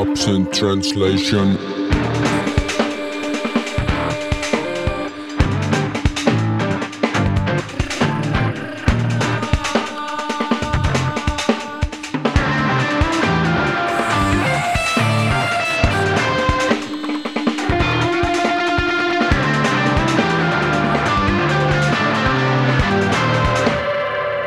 [0.00, 1.58] Absent translation.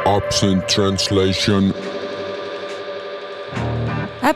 [0.06, 1.74] Absent translation.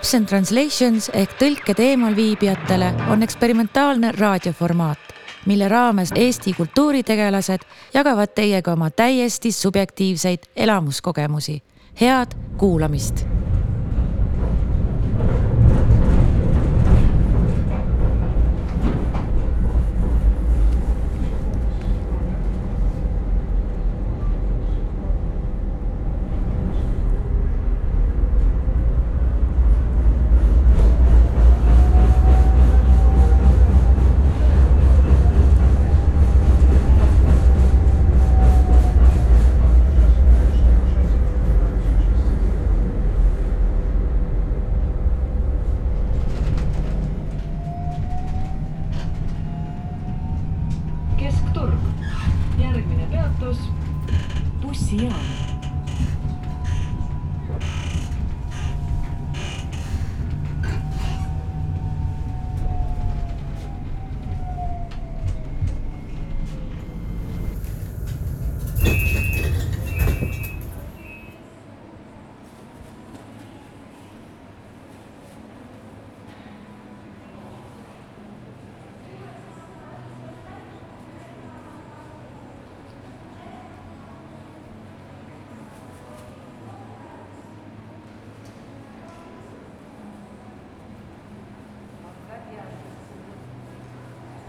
[0.06, 5.16] Absent Translations ehk tõlked eemalviibijatele on eksperimentaalne raadioformaat,
[5.50, 11.64] mille raames Eesti kultuuritegelased jagavad teiega oma täiesti subjektiivseid elamuskogemusi.
[12.02, 13.26] head kuulamist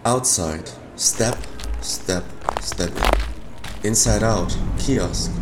[0.06, 1.36] Outside, step,
[1.80, 2.22] step,
[2.60, 2.92] step.
[3.82, 5.32] Inside out, kiosk,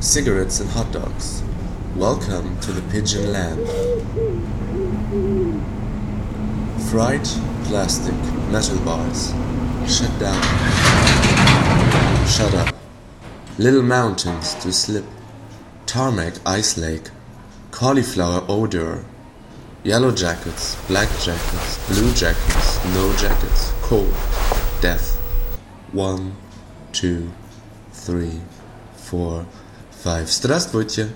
[0.00, 1.42] cigarettes and hot dogs.
[1.94, 3.60] Welcome to the pigeon land.
[6.88, 7.26] Fried
[7.64, 8.14] plastic
[8.50, 9.34] metal bars.
[9.86, 10.42] Shut down.
[12.26, 12.74] Shut up.
[13.58, 15.04] Little mountains to slip.
[15.84, 17.10] Tarmac ice lake.
[17.70, 19.04] Cauliflower odor.
[19.85, 24.13] Yellow jackets, black jackets, blue jackets, no jackets, cold,
[24.79, 25.17] death.
[25.91, 26.35] One,
[26.91, 27.31] two,
[27.91, 28.41] three,
[28.95, 29.45] four,
[29.89, 30.29] five.
[30.29, 31.09] Здравствуйте.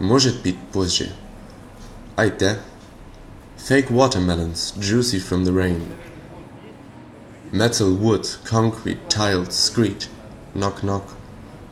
[0.00, 1.10] Может быть позже.
[2.16, 2.58] Айде.
[3.56, 5.96] Fake watermelons, juicy from the rain.
[7.52, 10.06] Metal, wood, concrete, tiled, screed.
[10.54, 11.16] Knock, knock.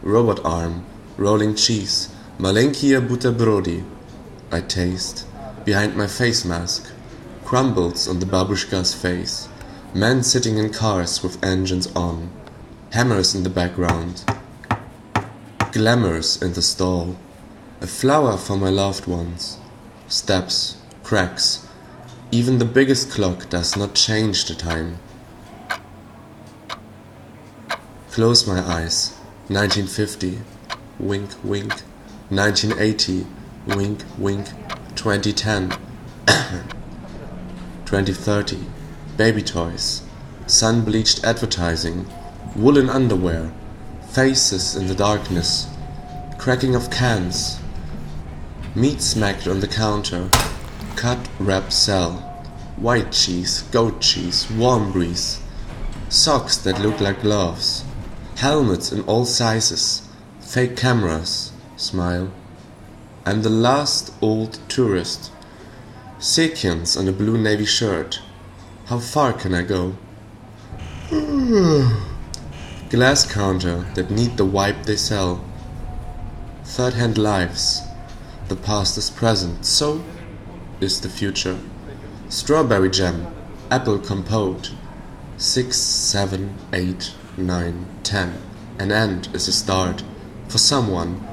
[0.02, 0.84] Robot arm,
[1.16, 2.08] rolling cheese.
[2.38, 3.82] Malenkia butterbrody.
[4.52, 5.26] I taste.
[5.65, 6.91] Behind my face mask.
[7.45, 9.47] Crumbles on the babushka's face.
[9.93, 12.29] Men sitting in cars with engines on.
[12.91, 14.25] Hammers in the background.
[15.71, 17.15] Glamours in the stall.
[17.79, 19.57] A flower for my loved ones.
[20.09, 21.65] Steps, cracks.
[22.31, 24.99] Even the biggest clock does not change the time.
[28.11, 29.15] Close my eyes.
[29.47, 30.39] 1950.
[30.99, 31.71] Wink, wink.
[32.29, 33.25] 1980.
[33.67, 34.47] Wink, wink.
[35.03, 35.69] 2010.
[37.85, 38.57] 2030.
[39.17, 40.01] Baby toys.
[40.47, 42.07] Sun bleached advertising.
[42.55, 43.51] Woolen underwear.
[44.13, 45.67] Faces in the darkness.
[46.37, 47.59] Cracking of cans.
[48.75, 50.29] Meat smacked on the counter.
[50.95, 52.13] Cut, wrap, sell.
[52.77, 55.41] White cheese, goat cheese, warm breeze.
[56.07, 57.83] Socks that look like gloves.
[58.37, 60.07] Helmets in all sizes.
[60.39, 61.51] Fake cameras.
[61.75, 62.31] Smile.
[63.25, 65.31] I'm the last old tourist.
[66.19, 68.21] Sequins on a blue navy shirt.
[68.87, 69.95] How far can I go?
[72.89, 75.41] Glass counter that need the wipe they sell.
[76.65, 77.81] Third hand lives.
[78.49, 80.03] The past is present, so
[80.81, 81.57] is the future.
[82.27, 83.33] Strawberry jam,
[83.71, 84.73] apple compote.
[85.37, 88.33] Six, seven, eight, nine, ten.
[88.79, 90.03] An end is a start
[90.49, 91.25] for someone.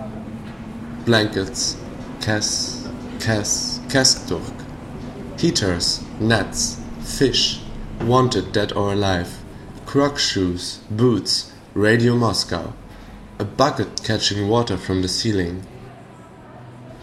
[1.10, 1.76] Blankets,
[2.20, 2.86] Kes,
[3.18, 4.54] Kes, Kesturk.
[5.40, 7.58] Heaters, nets, fish,
[8.02, 9.42] wanted dead or alive.
[9.86, 12.74] Croc shoes, boots, Radio Moscow.
[13.40, 15.66] A bucket catching water from the ceiling.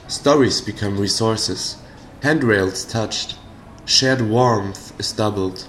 [0.07, 1.75] Stories become resources.
[2.23, 3.35] Handrails touched.
[3.83, 5.67] Shared warmth is doubled.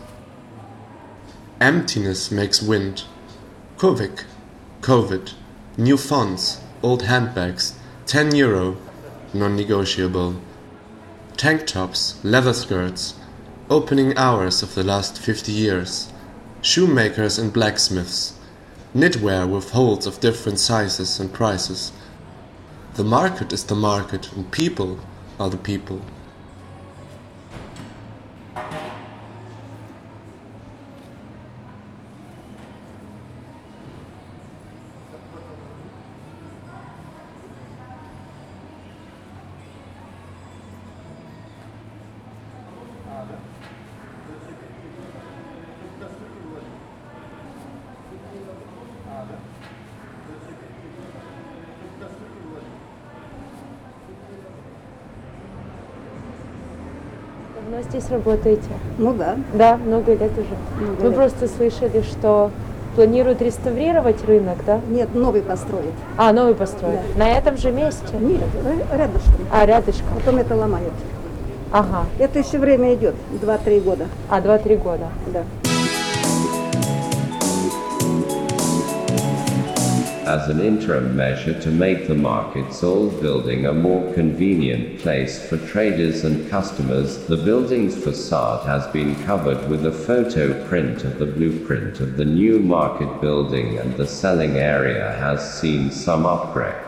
[1.60, 3.02] Emptiness makes wind.
[3.78, 4.22] Kovic.
[4.80, 5.32] Covid.
[5.76, 6.60] New fonts.
[6.84, 7.74] Old handbags.
[8.08, 8.74] 10 euro.
[9.34, 10.40] Non negotiable.
[11.36, 13.12] tank tops, leather skirts,
[13.68, 16.10] opening hours of the last 50 years,
[16.62, 18.32] shoemakers and blacksmiths,
[18.96, 21.92] knitwear with holes of different sizes and prices.
[22.94, 24.98] The market is the market, and people
[25.38, 26.00] are the people.
[57.70, 58.62] Давно здесь работаете?
[58.96, 59.36] Ну да.
[59.52, 60.56] Да, много лет уже.
[60.80, 61.14] Много Мы лет.
[61.14, 62.50] просто слышали, что
[62.94, 64.80] планируют реставрировать рынок, да?
[64.88, 65.92] Нет, новый построить.
[66.16, 67.00] А, новый построить.
[67.18, 68.16] На этом же месте?
[68.18, 69.46] Нет, ря- рядышком.
[69.52, 70.06] А, рядышком.
[70.14, 70.94] Потом это ломают.
[71.70, 72.06] Ага.
[72.18, 74.06] Это еще время идет, 2-3 года.
[74.30, 75.08] А, два-три года.
[75.26, 75.42] Да.
[80.28, 85.56] As an interim measure to make the market's old building a more convenient place for
[85.56, 91.24] traders and customers, the building's facade has been covered with a photo print of the
[91.24, 96.87] blueprint of the new market building and the selling area has seen some upgrades.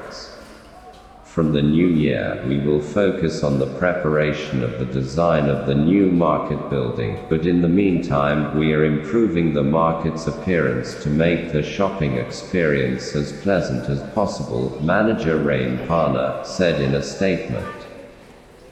[1.40, 5.74] From the new year, we will focus on the preparation of the design of the
[5.74, 11.50] new market building, but in the meantime, we are improving the market's appearance to make
[11.50, 17.86] the shopping experience as pleasant as possible, manager Rain Parna said in a statement.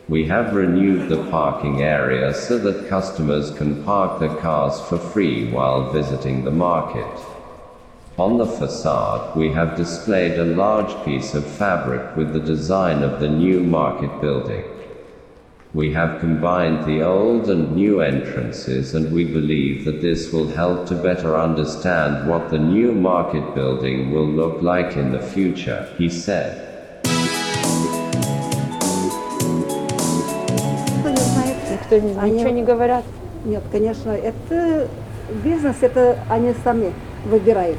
[0.07, 5.51] We have renewed the parking area so that customers can park their cars for free
[5.51, 7.38] while visiting the market.
[8.18, 13.20] On the facade, we have displayed a large piece of fabric with the design of
[13.20, 14.64] the new market building.
[15.74, 20.86] We have combined the old and new entrances, and we believe that this will help
[20.90, 26.08] to better understand what the new market building will look like in the future, he
[26.10, 26.70] said.
[31.02, 31.56] Кто не знает?
[31.72, 33.04] Никто не, Они- ничего не говорят?
[33.46, 34.88] Нет, конечно, это
[35.44, 36.94] бизнес, это они сами
[37.26, 37.78] выбирают.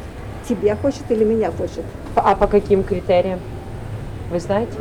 [0.50, 1.84] Тебя хочет или меня хочет.
[2.16, 3.40] А по каким критериям?
[4.31, 4.74] Вы знаете?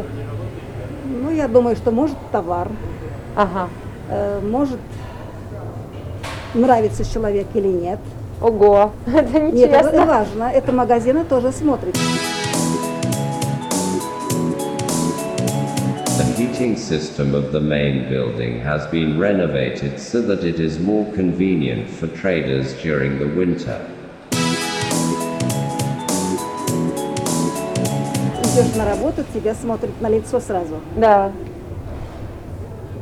[1.04, 2.68] Ну, я думаю, что может товар,
[3.36, 3.68] Ага.
[4.08, 4.78] э, может
[6.54, 7.98] нравится человек или нет.
[8.40, 10.06] Ого, это Нет, это нечестно.
[10.06, 10.44] важно.
[10.44, 11.94] Это магазины тоже смотрят.
[16.16, 21.04] The heating system of the main building has been renovated so that it is more
[21.14, 23.76] convenient for traders during the winter.
[28.58, 30.80] Идешь на работу, тебя смотрят на лицо сразу.
[30.96, 31.30] Да.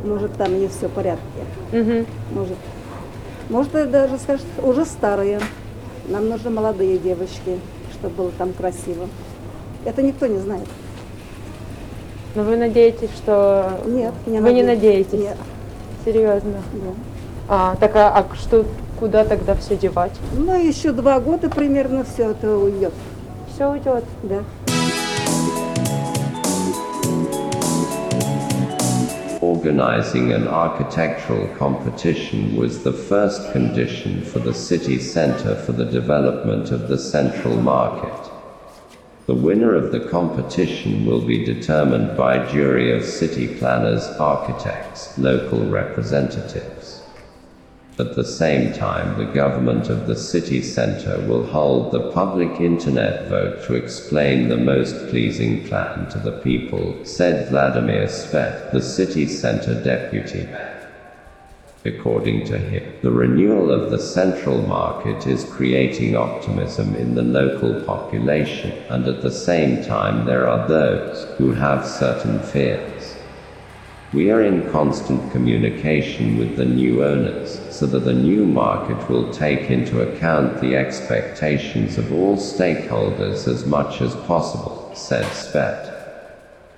[0.05, 1.23] Может, там не все в порядке.
[1.73, 2.07] Мгм.
[2.33, 2.57] Может,
[3.49, 5.41] может даже скажет, уже старые.
[6.09, 7.59] Нам нужны молодые девочки,
[7.95, 9.09] чтобы было там красиво.
[9.87, 10.67] Это никто не знает.
[12.35, 13.81] Но вы надеетесь, что...
[13.87, 15.07] Нет, не Вы не надеюсь.
[15.07, 15.21] надеетесь?
[15.21, 15.37] Нет.
[16.05, 16.61] Серьезно?
[16.73, 16.91] да.
[17.49, 18.67] А, так а, а что,
[19.01, 20.13] куда тогда все девать?
[20.37, 22.93] Ну, еще два года примерно все это уйдет.
[23.55, 24.05] Все уйдет.
[24.23, 24.43] Да.
[29.57, 36.73] Organizing an architectural competition was the first condition for the city center for the development
[36.73, 38.31] of the central market.
[39.25, 45.17] The winner of the competition will be determined by a jury of city planners, architects,
[45.17, 46.76] local representatives.
[47.99, 53.27] At the same time, the government of the city center will hold the public internet
[53.31, 59.27] vote to explain the most pleasing plan to the people, said Vladimir Svet, the city
[59.27, 60.47] center deputy.
[61.87, 67.81] According to him, the renewal of the central market is creating optimism in the local
[67.85, 72.96] population, and at the same time, there are those who have certain fears.
[74.17, 79.31] We are in constant communication with the new owners so that the new market will
[79.31, 85.93] take into account the expectations of all stakeholders as much as possible, said Svet.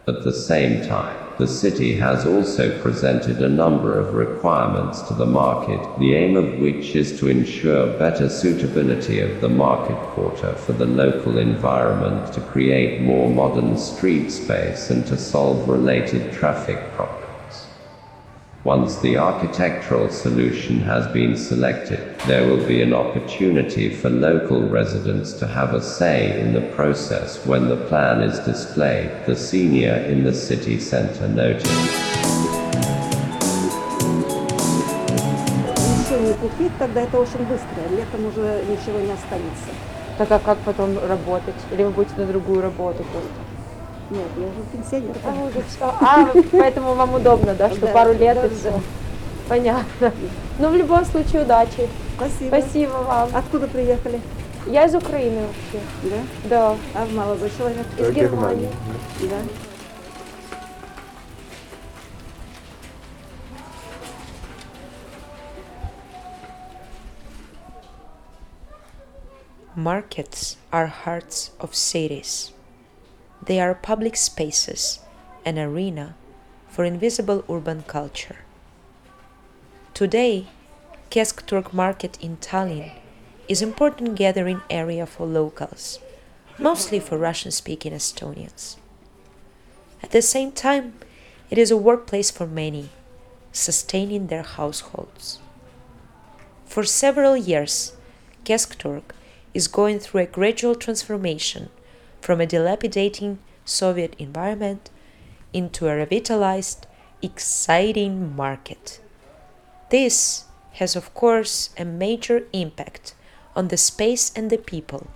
[0.08, 5.24] At the same time, the city has also presented a number of requirements to the
[5.24, 10.72] market, the aim of which is to ensure better suitability of the market quarter for
[10.72, 17.17] the local environment to create more modern street space and to solve related traffic problems.
[18.68, 25.32] Once the architectural solution has been selected, there will be an opportunity for local residents
[25.32, 30.22] to have a say in the process when the plan is displayed, the senior in
[30.22, 31.64] the city centre noted.
[40.18, 41.54] Так а как потом работать?
[41.72, 43.57] Или вы будете на другую работу просто?
[44.10, 45.16] Нет, я уже пенсионер.
[45.24, 45.84] А, уже всё.
[46.00, 48.70] А, поэтому вам удобно, да, что Да, пару лет да, и все.
[48.70, 48.80] да.
[49.48, 50.12] Понятно.
[50.58, 51.88] Ну, в любом случае, удачи.
[52.16, 52.48] Спасибо.
[52.60, 53.28] Спасибо вам.
[53.34, 54.20] Откуда приехали?
[54.66, 55.84] Я из Украины вообще.
[56.02, 56.16] Да?
[56.48, 57.86] Да, А молодой человек?
[57.98, 58.68] из Германии.
[59.22, 59.36] Да.
[69.76, 72.52] Markets are hearts of cities.
[73.42, 75.00] They are public spaces,
[75.44, 76.14] an arena
[76.68, 78.38] for invisible urban culture.
[79.94, 80.46] Today,
[81.10, 82.92] Keskturg Market in Tallinn
[83.48, 85.98] is important gathering area for locals,
[86.58, 88.76] mostly for Russian-speaking Estonians.
[90.02, 90.94] At the same time,
[91.50, 92.90] it is a workplace for many,
[93.52, 95.38] sustaining their households.
[96.66, 97.94] For several years,
[98.44, 99.02] Keskturg
[99.54, 101.70] is going through a gradual transformation
[102.20, 104.90] from a dilapidating Soviet environment
[105.52, 106.86] into a revitalized,
[107.22, 109.00] exciting market.
[109.90, 110.44] This
[110.74, 113.14] has, of course, a major impact
[113.56, 115.08] on the space and the people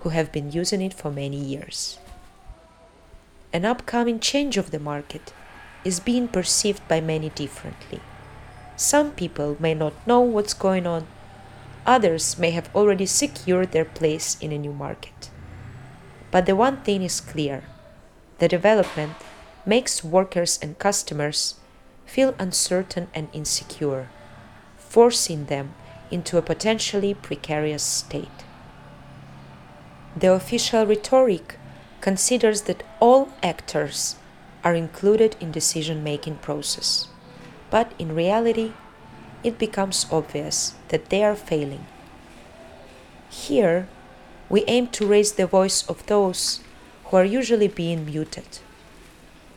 [0.00, 1.98] who have been using it for many years.
[3.52, 5.32] An upcoming change of the market
[5.84, 8.00] is being perceived by many differently.
[8.76, 11.06] Some people may not know what's going on,
[11.86, 15.30] others may have already secured their place in a new market.
[16.30, 17.64] But the one thing is clear.
[18.38, 19.14] The development
[19.64, 21.54] makes workers and customers
[22.04, 24.08] feel uncertain and insecure,
[24.76, 25.74] forcing them
[26.10, 28.44] into a potentially precarious state.
[30.16, 31.58] The official rhetoric
[32.00, 34.16] considers that all actors
[34.62, 37.08] are included in decision making process.
[37.70, 38.72] But in reality
[39.42, 41.86] it becomes obvious that they are failing.
[43.28, 43.88] Here
[44.48, 46.60] we aim to raise the voice of those
[47.06, 48.58] who are usually being muted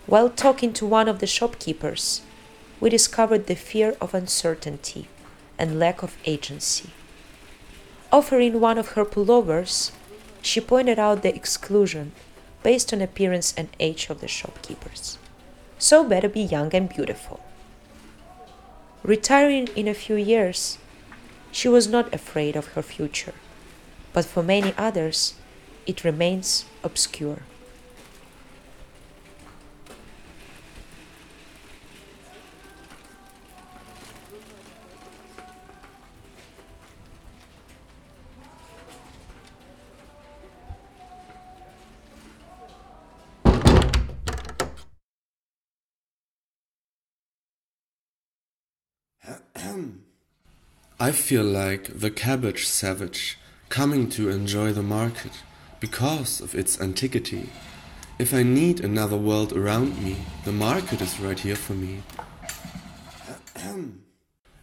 [0.06, 2.22] while talking to one of the shopkeepers
[2.80, 5.08] we discovered the fear of uncertainty
[5.58, 6.90] and lack of agency
[8.12, 9.92] offering one of her pullovers
[10.42, 12.12] she pointed out the exclusion
[12.64, 15.18] based on appearance and age of the shopkeepers.
[15.78, 17.40] So better be young and beautiful.
[19.04, 20.78] Retiring in a few years,
[21.52, 23.34] she was not afraid of her future,
[24.14, 25.36] but for many others,
[25.86, 27.44] it remains obscure.
[51.00, 53.38] I feel like the cabbage savage
[53.70, 55.44] coming to enjoy the market
[55.80, 57.50] because of its antiquity.
[58.18, 62.02] If I need another world around me, the market is right here for me.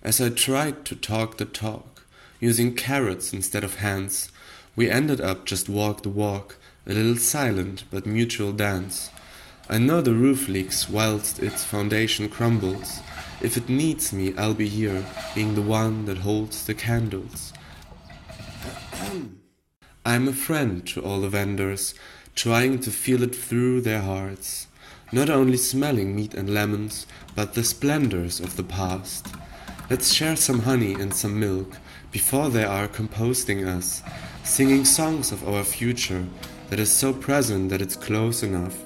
[0.02, 2.04] As I tried to talk the talk,
[2.40, 4.32] using carrots instead of hands,
[4.74, 9.10] we ended up just walk the walk, a little silent but mutual dance.
[9.68, 13.00] I know the roof leaks whilst its foundation crumbles.
[13.40, 17.52] If it needs me, I'll be here, being the one that holds the candles.
[20.06, 21.92] I'm a friend to all the vendors,
[22.36, 24.68] trying to feel it through their hearts,
[25.10, 29.26] not only smelling meat and lemons, but the splendors of the past.
[29.90, 31.78] Let's share some honey and some milk
[32.12, 34.04] before they are composting us,
[34.44, 36.24] singing songs of our future
[36.70, 38.85] that is so present that it's close enough.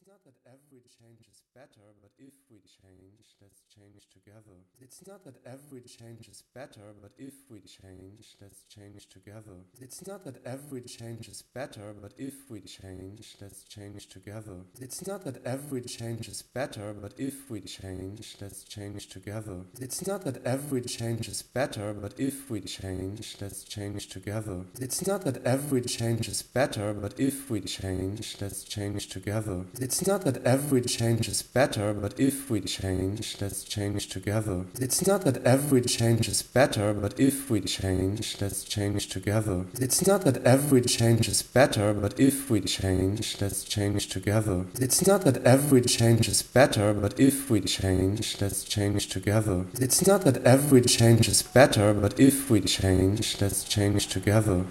[0.00, 4.56] It's not that every change is better, but if we change, let's change together.
[4.80, 9.58] It's not that every change is better, but if we change, let's change together.
[9.80, 14.58] It's not that every change is better, but if we change, let's change together.
[14.80, 19.64] It's not that every change is better, but if we change, let's change together.
[19.80, 24.64] It's not that every change is better, but if we change, let's change together.
[24.80, 29.64] It's not that every change is better, but if we change, let's change together.
[29.88, 34.66] It's not that every change is better, but if we change, let's change together.
[34.78, 39.64] It's not that every change is better, but if we change, let's change together.
[39.80, 44.66] It's not that every change is better, but if we change, let's change together.
[44.78, 49.64] It's not that every change is better, but if we change, let's change together.
[49.80, 54.66] It's not that every change is better, but if we change, let's change together.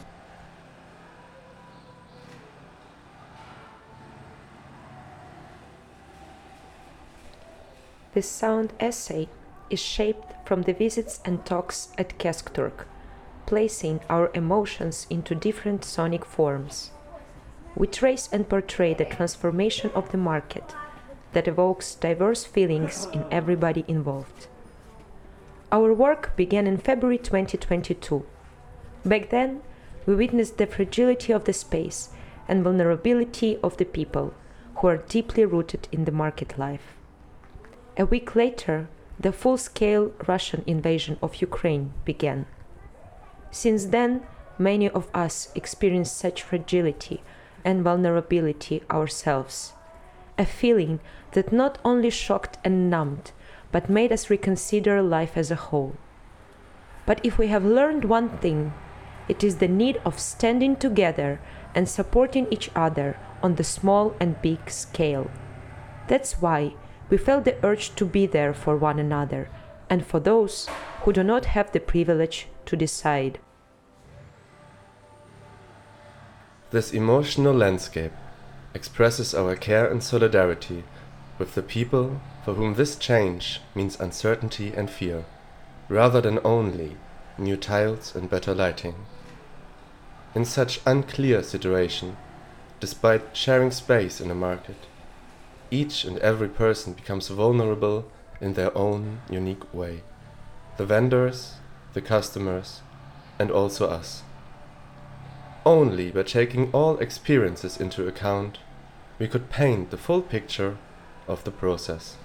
[8.17, 9.29] This sound essay
[9.69, 12.85] is shaped from the visits and talks at Keskturg,
[13.45, 16.89] placing our emotions into different sonic forms.
[17.75, 20.73] We trace and portray the transformation of the market
[21.33, 24.47] that evokes diverse feelings in everybody involved.
[25.71, 28.25] Our work began in February 2022.
[29.05, 29.61] Back then,
[30.07, 32.09] we witnessed the fragility of the space
[32.47, 34.33] and vulnerability of the people
[34.77, 36.96] who are deeply rooted in the market life.
[37.99, 38.87] A week later,
[39.19, 42.45] the full scale Russian invasion of Ukraine began.
[43.49, 44.21] Since then,
[44.59, 47.23] many of us experienced such fragility
[47.65, 49.73] and vulnerability ourselves.
[50.37, 50.99] A feeling
[51.31, 53.31] that not only shocked and numbed,
[53.71, 55.95] but made us reconsider life as a whole.
[57.07, 58.73] But if we have learned one thing,
[59.27, 61.39] it is the need of standing together
[61.73, 65.31] and supporting each other on the small and big scale.
[66.07, 66.73] That's why
[67.09, 69.49] we felt the urge to be there for one another
[69.89, 70.67] and for those
[71.01, 73.39] who do not have the privilege to decide.
[76.71, 78.11] This emotional landscape
[78.73, 80.83] expresses our care and solidarity
[81.39, 85.23] with the people for whom this change means uncertainty and fear,
[85.87, 86.97] rather than only
[87.37, 88.95] new tiles and better lighting.
[90.35, 92.17] In such unclear situation,
[92.79, 94.77] despite sharing space in a market,
[95.71, 98.05] each and every person becomes vulnerable
[98.39, 100.03] in their own unique way.
[100.77, 101.55] The vendors,
[101.93, 102.81] the customers,
[103.39, 104.23] and also us.
[105.65, 108.59] Only by taking all experiences into account,
[109.19, 110.77] we could paint the full picture
[111.27, 112.17] of the process.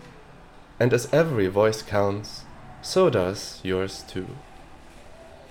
[0.78, 2.44] And as every voice counts,
[2.82, 4.28] so does yours too.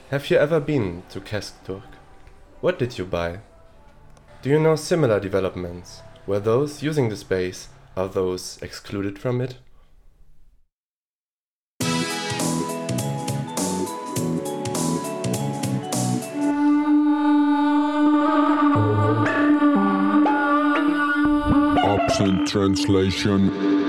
[0.09, 1.83] Have you ever been to Keskturg?
[2.61, 3.39] What did you buy?
[4.41, 7.69] Do you know similar developments where those using the space
[8.01, 9.57] are those excluded from it?
[21.83, 23.80] Absent translation.